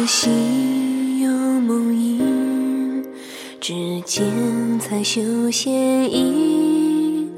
[0.00, 3.04] 儿时心有梦萦，
[3.60, 7.28] 只见彩绣线衣。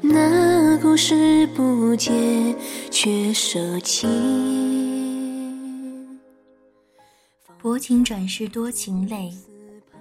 [0.00, 2.56] 那故事不解，
[2.90, 4.08] 却收情。
[7.60, 9.30] 薄情转世多情泪，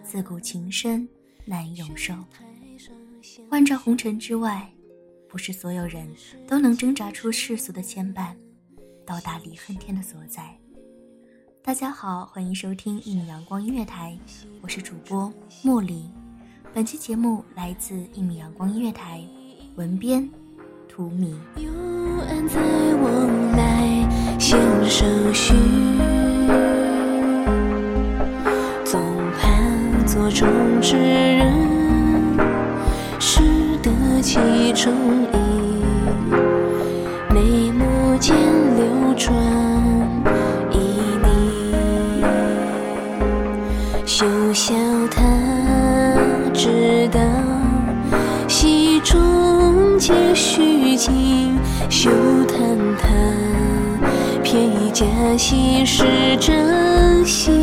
[0.01, 1.05] 自古情深
[1.43, 2.13] 难永寿。
[3.49, 4.71] 万丈红尘之外，
[5.27, 6.07] 不是所有人
[6.47, 8.33] 都能挣扎出世俗的牵绊，
[9.05, 10.57] 到达离恨天的所在。
[11.61, 14.17] 大家好，欢迎收听一米阳光音乐台，
[14.61, 15.31] 我是主播
[15.63, 16.09] 茉莉。
[16.73, 19.21] 本期节目来自一米阳光音乐台，
[19.75, 20.27] 文编
[20.87, 21.37] 图米。
[30.31, 30.47] 中
[30.79, 31.51] 之人，
[33.19, 33.41] 识
[33.81, 33.91] 得
[34.21, 34.37] 其
[34.73, 34.93] 中
[35.33, 35.37] 意，
[37.33, 38.35] 眉目间
[38.77, 39.68] 流转。
[55.29, 56.03] 珍惜是
[56.37, 57.58] 真心。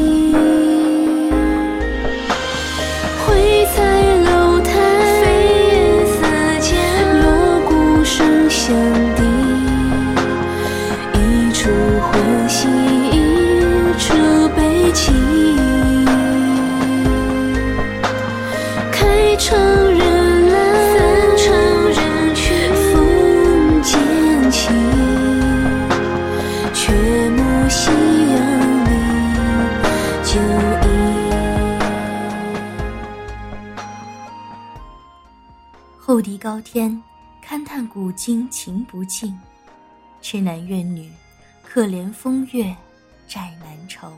[36.57, 37.03] 高天，
[37.47, 39.39] 勘探古今情不尽。
[40.23, 41.13] 痴男怨女，
[41.63, 42.75] 可怜风月
[43.29, 44.11] 债难酬。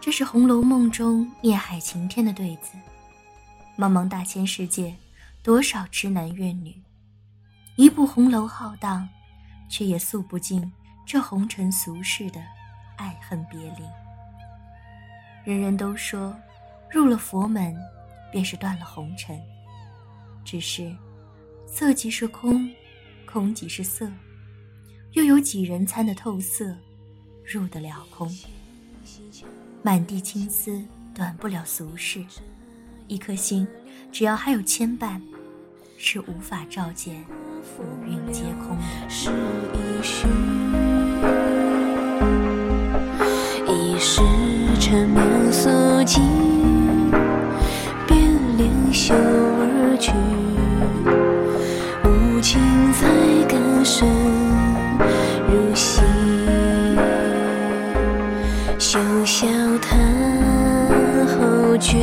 [0.00, 2.72] 这是《红楼梦》中孽海情天的对子。
[3.78, 4.92] 茫茫大千世界，
[5.44, 6.74] 多少痴男怨女，
[7.76, 9.08] 一部红楼浩荡，
[9.68, 10.72] 却也诉不尽
[11.06, 12.42] 这红尘俗世的
[12.96, 13.84] 爱恨别离。
[15.44, 16.36] 人人都说，
[16.90, 17.76] 入了佛门，
[18.32, 19.40] 便是断了红尘。
[20.44, 20.94] 只是，
[21.66, 22.68] 色即是空，
[23.24, 24.10] 空即是色，
[25.12, 26.76] 又有几人参得透色，
[27.44, 28.28] 入得了空？
[29.82, 30.84] 满地青丝，
[31.14, 32.24] 短不了俗世。
[33.06, 33.66] 一颗心，
[34.12, 35.20] 只要还有牵绊，
[35.98, 37.24] 是无法照见
[37.62, 38.82] 浮云皆空的。
[39.74, 40.28] 一虚，
[43.66, 44.20] 一时
[44.80, 45.68] 缠绵素
[46.04, 46.22] 净，
[48.06, 48.18] 变
[48.56, 49.29] 脸袖而
[50.00, 50.12] 去，
[52.04, 52.60] 无情
[52.94, 53.06] 才
[53.46, 54.08] 感深
[55.46, 56.02] 入心。
[58.78, 59.46] 休笑
[59.80, 59.98] 叹
[61.28, 61.98] 后觉。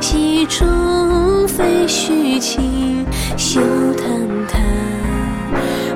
[0.00, 3.04] 戏中非虚情，
[3.36, 3.60] 休
[3.96, 4.06] 叹
[4.46, 4.58] 他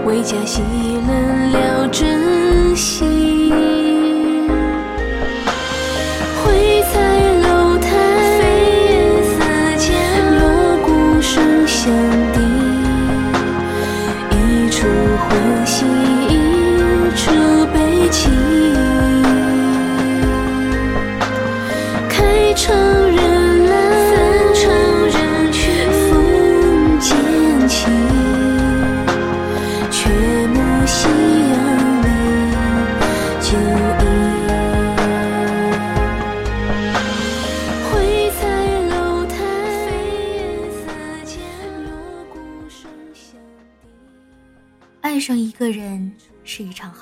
[0.04, 0.62] 为假戏
[1.06, 2.19] 冷了真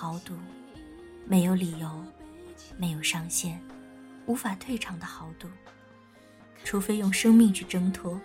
[0.08, 0.32] 豪赌，
[1.26, 2.02] 没有理由，
[2.78, 3.60] 没有上限，
[4.24, 5.46] 无法退场的豪赌。
[6.64, 8.18] 除非用生命去挣脱，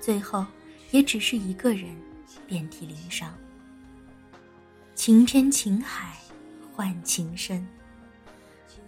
[0.00, 0.46] 最后
[0.90, 1.94] 也只是一个人
[2.46, 3.34] 遍体鳞伤。
[4.94, 6.16] 情偏情海，
[6.72, 7.68] 换情深。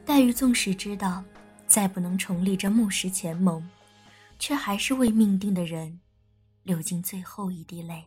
[0.06, 1.22] 黛玉纵使知道
[1.66, 3.62] 再不能重立这木石前盟，
[4.38, 6.00] 却还是为命定的人
[6.62, 8.06] 流尽最后一滴泪。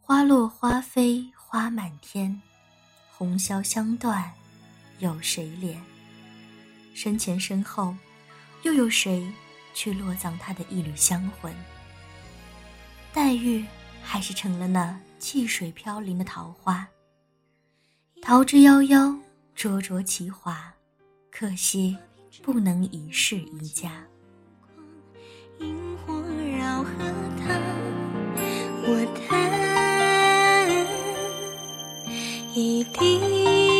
[0.00, 2.42] 花落花飞花满天，
[3.08, 4.32] 红消香断，
[4.98, 5.76] 有谁怜？
[6.92, 7.96] 身前身后，
[8.62, 9.32] 又有谁
[9.72, 11.54] 去落葬他的一缕香魂？
[13.12, 13.64] 黛玉
[14.02, 16.88] 还是成了那汽水飘零的桃花，
[18.20, 19.16] 桃之夭夭，
[19.54, 20.74] 灼灼其华，
[21.30, 21.96] 可惜
[22.42, 24.04] 不能一世一家。
[25.60, 26.12] 萤火
[26.58, 26.90] 绕河
[27.38, 27.56] 塘，
[28.82, 29.45] 我叹。
[32.56, 33.75] 一滴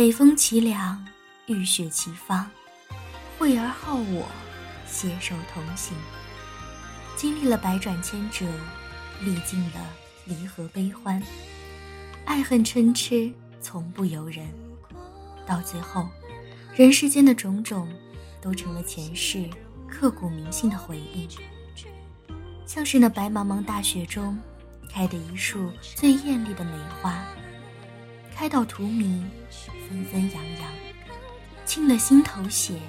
[0.00, 1.06] 北风凄凉，
[1.44, 2.50] 雨雪齐芳，
[3.38, 4.26] 惠而好我，
[4.86, 5.94] 携手同行。
[7.18, 8.46] 经历了百转千折，
[9.20, 9.86] 历尽了
[10.24, 11.22] 离合悲欢，
[12.24, 13.30] 爱恨嗔痴
[13.60, 14.48] 从不由人。
[15.44, 16.08] 到最后，
[16.74, 17.86] 人世间的种种，
[18.40, 19.44] 都成了前世
[19.86, 21.28] 刻骨铭心的回忆。
[22.64, 24.38] 像是那白茫茫大雪中，
[24.88, 26.72] 开的一束最艳丽的梅
[27.02, 27.22] 花。
[28.34, 29.22] 开到荼蘼，
[29.88, 30.72] 纷纷扬扬，
[31.66, 32.80] 沁了心头血，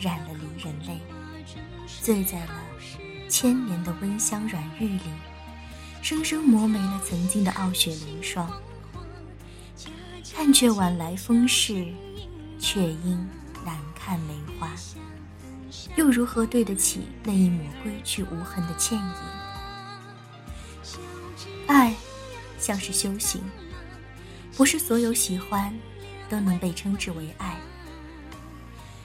[0.00, 1.00] 染了离人泪，
[2.02, 2.54] 醉在了
[3.28, 5.00] 千年的温香软玉里，
[6.02, 8.50] 生生磨没了曾经的傲雪凌霜。
[10.34, 11.86] 看却晚来风势，
[12.58, 13.28] 却因
[13.64, 14.68] 难看梅花，
[15.94, 19.14] 又如何对得起那一抹归去无痕的倩影？
[21.68, 21.94] 爱，
[22.58, 23.40] 像是修行。
[24.56, 25.74] 不是所有喜欢，
[26.28, 27.56] 都能被称之为爱。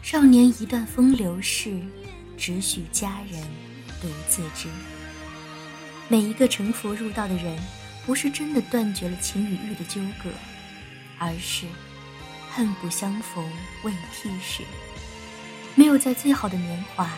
[0.03, 1.79] 少年一段风流事，
[2.37, 3.41] 只许佳人
[3.99, 4.69] 独自知。
[6.07, 7.57] 每一个成佛入道的人，
[8.06, 10.29] 不是真的断绝了情与欲的纠葛，
[11.18, 11.65] 而是
[12.51, 13.44] 恨不相逢
[13.83, 14.63] 未替时，
[15.73, 17.11] 没有在最好的年华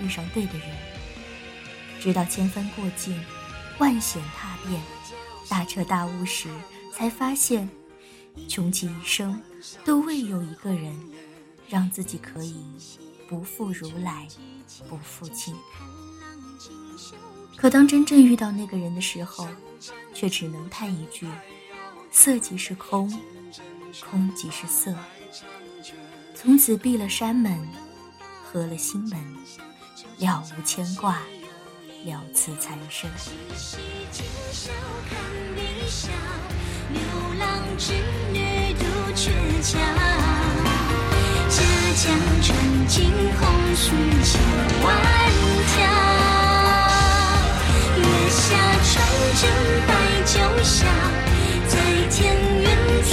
[0.00, 0.68] 遇上对的人。
[1.98, 3.18] 直到千帆过尽，
[3.78, 4.80] 万险踏遍，
[5.48, 6.48] 大彻大悟时。
[6.92, 7.68] 才发现，
[8.48, 9.40] 穷其一生
[9.84, 10.94] 都未有一个人，
[11.68, 12.56] 让自己可以
[13.28, 14.28] 不负如来，
[14.88, 15.54] 不负卿。
[17.56, 19.46] 可当真正遇到那个人的时候，
[20.14, 21.26] 却只能叹一句：
[22.10, 23.08] 色即是空，
[24.08, 24.94] 空即是色。
[26.34, 27.68] 从此闭了山门，
[28.42, 29.36] 合了心门，
[30.18, 31.20] 了无牵挂，
[32.04, 33.10] 了此残生。
[36.92, 37.00] 流
[37.38, 37.92] 浪织
[38.32, 39.30] 女独鹊
[39.62, 39.78] 桥，
[41.48, 41.58] 家
[41.94, 42.02] 家
[42.42, 42.48] 穿
[42.88, 43.40] 金红
[43.76, 43.84] 酥
[44.24, 44.30] 千
[44.82, 44.86] 万
[45.66, 45.76] 条。
[47.96, 48.38] 月下
[50.24, 50.32] 酒
[50.64, 50.86] 笑，
[51.68, 51.72] 在
[52.10, 52.18] 天
[52.60, 52.66] 愿
[53.04, 53.12] 作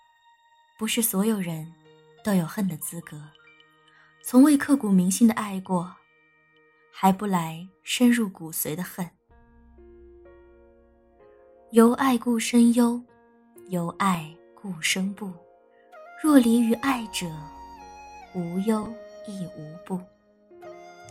[0.81, 1.71] 不是所有人
[2.23, 3.15] 都有恨的资格。
[4.23, 5.95] 从未刻骨铭心的爱过，
[6.91, 9.07] 还不来深入骨髓的恨。
[11.69, 12.99] 由爱故生忧，
[13.67, 15.31] 由爱故生怖。
[16.19, 17.27] 若离于爱者，
[18.33, 18.91] 无忧
[19.27, 20.01] 亦无怖。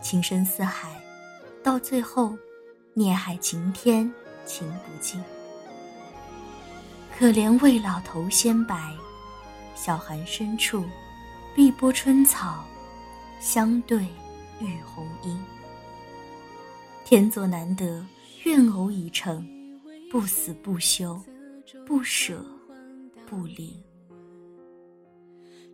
[0.03, 1.01] 情深似海，
[1.63, 2.37] 到最后。
[2.93, 4.13] 孽海晴天，
[4.45, 5.23] 情不尽。
[7.17, 8.93] 可怜未老头先白，
[9.83, 10.85] 小寒深处，
[11.55, 12.63] 碧波春草，
[13.41, 14.01] 相对
[14.61, 15.43] 玉红英。
[17.03, 18.05] 天作难得，
[18.45, 19.49] 愿偶已成，
[20.11, 21.19] 不死不休，
[21.87, 22.45] 不舍
[23.27, 23.75] 不离。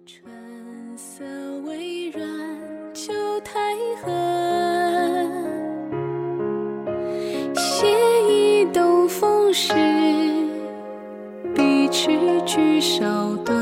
[0.07, 1.25] 春色
[1.65, 2.25] 微软，
[2.95, 4.47] 秋苔痕。
[9.59, 9.75] 是
[11.55, 13.57] 碧池菊少断，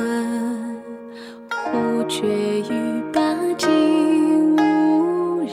[2.14, 2.28] 忽觉
[2.70, 3.20] 雨罢
[3.58, 5.52] 竟无人。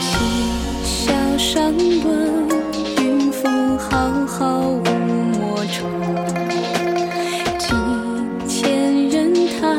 [0.00, 0.10] 今
[0.84, 1.72] 宵山
[2.04, 2.48] 温，
[3.00, 5.78] 云峰浩浩无墨重。
[7.56, 7.68] 几
[8.48, 9.72] 千人踏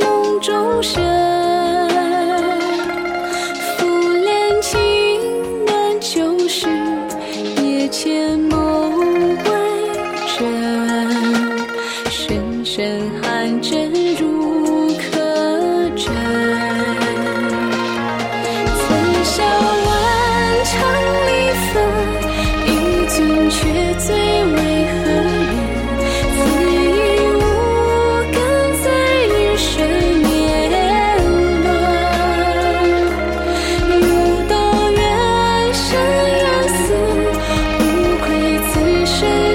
[0.00, 1.04] 梦中身。
[7.88, 8.45] 千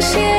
[0.02, 0.32] 声。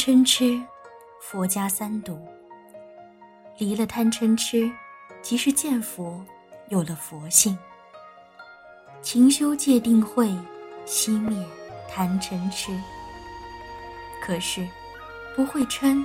[0.00, 0.58] 嗔痴，
[1.20, 2.18] 佛家三毒。
[3.58, 4.70] 离了贪嗔痴，
[5.20, 6.24] 即是见佛，
[6.68, 7.56] 有了佛性。
[9.02, 10.34] 勤修戒定慧，
[10.86, 11.46] 熄灭
[11.86, 12.72] 贪嗔痴。
[14.22, 14.66] 可是，
[15.36, 16.02] 不会嗔，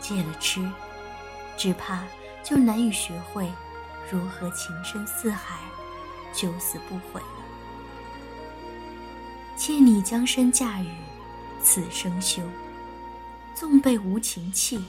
[0.00, 0.66] 戒了痴，
[1.56, 2.02] 只怕
[2.42, 3.48] 就难以学会
[4.10, 5.58] 如何情深似海，
[6.34, 7.44] 九死不悔了。
[9.56, 10.88] 借你将身驾驭，
[11.62, 12.42] 此生修。
[13.54, 14.82] 纵被无情弃，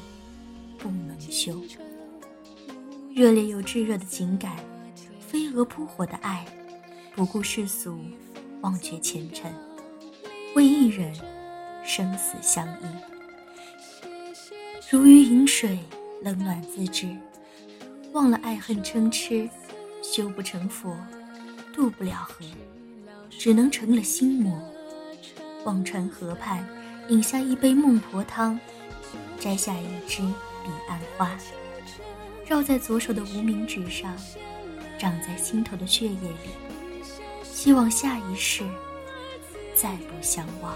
[0.78, 1.62] 不能休。
[3.14, 4.56] 热烈又炙热的情感，
[5.20, 6.46] 飞蛾扑火的爱，
[7.14, 8.00] 不顾世俗，
[8.62, 9.54] 忘却前尘，
[10.56, 11.14] 为一人
[11.84, 13.11] 生死相依。
[14.92, 15.80] 如鱼饮水，
[16.22, 17.08] 冷暖自知。
[18.12, 19.50] 忘了爱恨嗔痴，
[20.04, 20.94] 修不成佛，
[21.74, 22.44] 渡不了河，
[23.30, 24.62] 只能成了心魔。
[25.64, 26.68] 忘川河畔。
[27.08, 28.60] 饮下一杯孟婆汤，
[29.40, 31.38] 摘下一枝彼岸花，
[32.46, 34.14] 绕在左手的无名指上，
[35.00, 36.50] 长在心头的血液里。
[37.44, 38.66] 希望下一世
[39.74, 40.76] 再不相忘。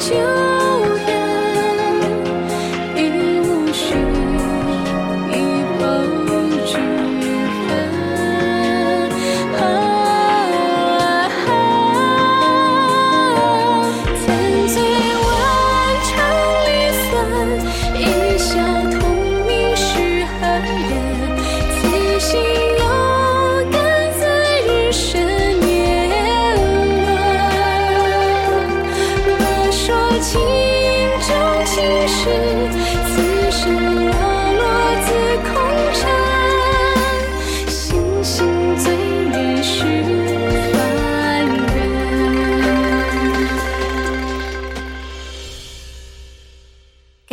[0.00, 0.49] 起。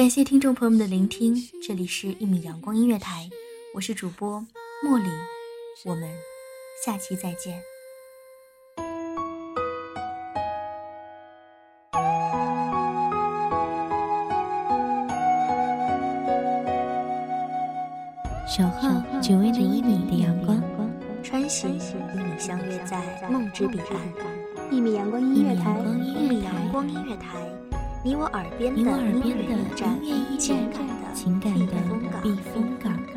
[0.09, 3.29] 谢听众朋友们的聆听，这里是一米阳光音乐台，
[3.73, 4.39] 我是主播
[4.85, 5.09] 茉莉，
[5.83, 6.09] 我们
[6.85, 7.61] 下期再见。
[18.47, 18.89] 守候
[19.21, 20.63] 只为那一米的阳光，
[21.21, 24.71] 穿行与你相约在梦之彼岸。
[24.71, 27.35] 一米阳光音乐台，一米阳光音乐台，
[28.07, 29.99] 你我耳边的音乐驿站，
[30.39, 33.16] 情感的情感的避风港。